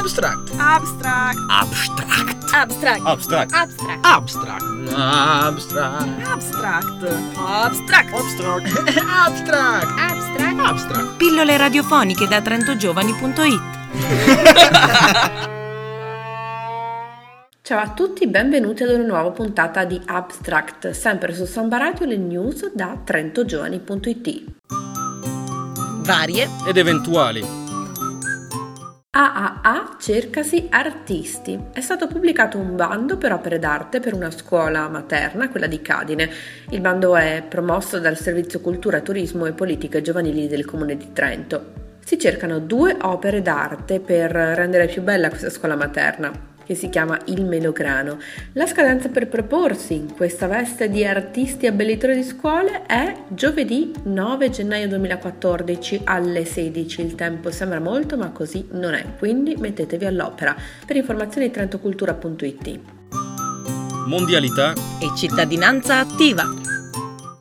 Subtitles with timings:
[0.00, 0.50] Abstract.
[0.56, 1.38] Abstract.
[1.50, 2.54] Abstract.
[2.54, 3.04] Abstract.
[3.04, 3.52] Abstract.
[3.52, 4.02] Abstract.
[4.02, 4.64] Abstract.
[4.96, 6.14] Abstract.
[6.24, 6.88] Abstract.
[7.36, 8.12] Abstract.
[8.14, 8.66] Abstract.
[8.96, 9.86] Abstract.
[9.98, 10.58] Abstract.
[10.58, 11.16] Abstract.
[11.18, 13.60] Pillole radiofoniche da trentogiovani.it
[17.60, 22.16] Ciao a tutti, benvenuti ad una nuova puntata di Abstract, sempre su Samba Radio le
[22.16, 24.44] news da trentogiovani.it.
[26.04, 27.69] Varie Ed eventuali.
[29.20, 31.66] AAA cercasi artisti.
[31.74, 36.30] È stato pubblicato un bando per opere d'arte per una scuola materna, quella di Cadine.
[36.70, 41.98] Il bando è promosso dal Servizio Cultura, Turismo e Politiche Giovanili del Comune di Trento.
[42.02, 47.18] Si cercano due opere d'arte per rendere più bella questa scuola materna che si chiama
[47.24, 48.20] Il Melograno.
[48.52, 54.50] La scadenza per proporsi in questa veste di artisti abbellitori di scuole è giovedì 9
[54.50, 57.00] gennaio 2014 alle 16.
[57.00, 60.54] Il tempo sembra molto, ma così non è, quindi mettetevi all'opera.
[60.86, 62.78] Per informazioni trentocultura.it.
[64.06, 64.72] Mondialità.
[64.72, 66.59] e cittadinanza attiva.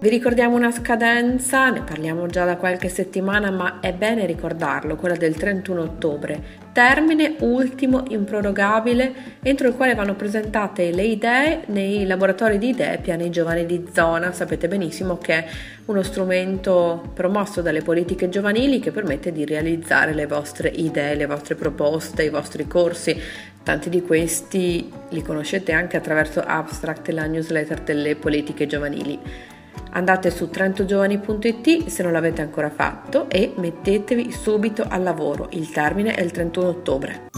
[0.00, 5.16] Vi ricordiamo una scadenza, ne parliamo già da qualche settimana, ma è bene ricordarlo, quella
[5.16, 6.40] del 31 ottobre.
[6.72, 13.28] Termine ultimo improrogabile entro il quale vanno presentate le idee nei laboratori di idee piani
[13.30, 14.30] giovani di zona.
[14.30, 15.48] Sapete benissimo che è
[15.86, 21.56] uno strumento promosso dalle politiche giovanili che permette di realizzare le vostre idee, le vostre
[21.56, 23.20] proposte, i vostri corsi.
[23.64, 29.56] Tanti di questi li conoscete anche attraverso Abstract, la newsletter delle politiche giovanili.
[29.90, 35.48] Andate su trentogiovani.it se non l'avete ancora fatto e mettetevi subito al lavoro.
[35.52, 37.28] Il termine è il 31 ottobre.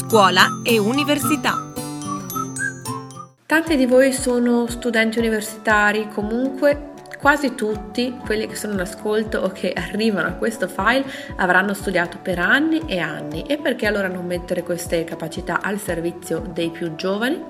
[0.00, 1.72] Scuola e università.
[3.44, 9.50] Tanti di voi sono studenti universitari, comunque quasi tutti quelli che sono in ascolto o
[9.50, 11.04] che arrivano a questo file
[11.36, 16.40] avranno studiato per anni e anni e perché allora non mettere queste capacità al servizio
[16.52, 17.44] dei più giovani?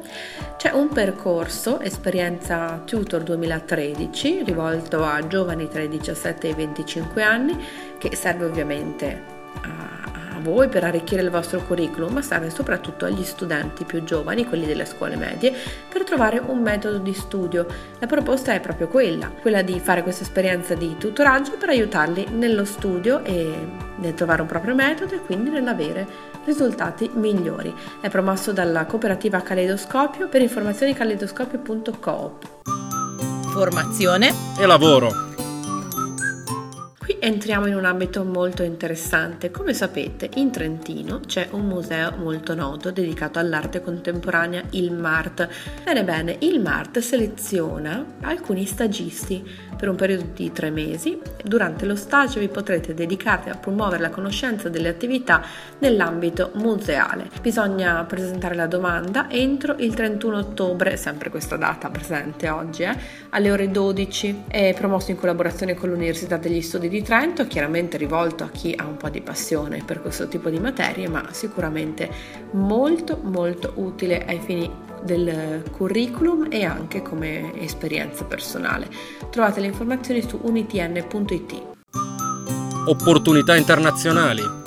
[0.57, 7.23] C'è un percorso, esperienza Tutor 2013, rivolto a giovani tra i 17 e i 25
[7.23, 7.57] anni,
[7.99, 9.99] che serve ovviamente a
[10.39, 14.67] a voi per arricchire il vostro curriculum, ma serve soprattutto agli studenti più giovani, quelli
[14.67, 15.53] delle scuole medie,
[15.89, 17.67] per trovare un metodo di studio.
[17.99, 22.65] La proposta è proprio quella, quella di fare questa esperienza di tutoraggio per aiutarli nello
[22.65, 23.67] studio e
[23.97, 26.07] nel trovare un proprio metodo e quindi nell'avere
[26.45, 27.75] risultati migliori.
[28.01, 32.47] È promosso dalla cooperativa Caleidoscopio per informazioni caleidoscopio.coop.
[33.53, 35.28] Formazione E lavoro.
[37.29, 39.51] Entriamo in un ambito molto interessante.
[39.51, 45.47] Come sapete, in Trentino c'è un museo molto noto dedicato all'arte contemporanea, il MART.
[45.85, 49.45] Bene bene, il MART seleziona alcuni stagisti
[49.77, 51.21] per un periodo di tre mesi.
[51.45, 55.45] Durante lo stage vi potrete dedicarvi a promuovere la conoscenza delle attività
[55.81, 57.29] nell'ambito museale.
[57.43, 62.97] Bisogna presentare la domanda entro il 31 ottobre, sempre questa data presente oggi, eh,
[63.29, 64.45] alle ore 12.
[64.49, 67.17] È promosso in collaborazione con l'Università degli Studi di Trento,
[67.47, 71.33] chiaramente rivolto a chi ha un po' di passione per questo tipo di materie, ma
[71.33, 72.11] sicuramente
[72.53, 74.71] molto molto utile ai fini
[75.03, 78.89] del curriculum e anche come esperienza personale.
[79.31, 81.63] Trovate le informazioni su unitn.it.
[82.87, 84.58] Opportunità internazionali.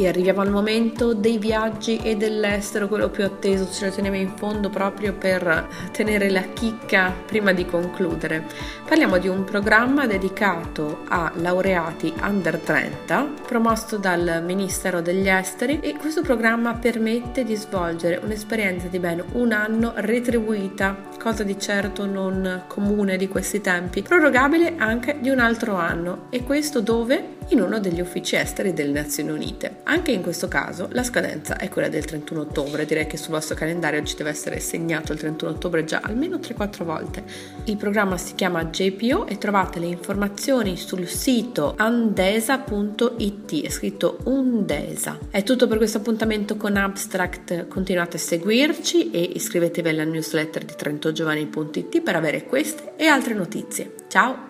[0.00, 4.34] E arriviamo al momento dei viaggi e dell'estero, quello più atteso, ce lo teniamo in
[4.34, 8.46] fondo proprio per tenere la chicca prima di concludere.
[8.88, 15.94] Parliamo di un programma dedicato a laureati under 30, promosso dal Ministero degli Esteri e
[15.98, 22.62] questo programma permette di svolgere un'esperienza di ben un anno retribuita, cosa di certo non
[22.68, 27.36] comune di questi tempi, prorogabile anche di un altro anno e questo dove?
[27.48, 29.80] In uno degli uffici esteri delle Nazioni Unite.
[29.90, 33.56] Anche in questo caso la scadenza è quella del 31 ottobre, direi che sul vostro
[33.56, 37.24] calendario ci deve essere segnato il 31 ottobre già almeno 3-4 volte.
[37.64, 45.18] Il programma si chiama JPO e trovate le informazioni sul sito andesa.it, è scritto Undesa.
[45.28, 50.74] È tutto per questo appuntamento con Abstract, continuate a seguirci e iscrivetevi alla newsletter di
[50.76, 53.94] trentogiovani.it per avere queste e altre notizie.
[54.06, 54.49] Ciao!